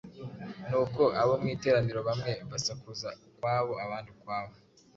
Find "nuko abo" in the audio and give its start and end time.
0.67-1.33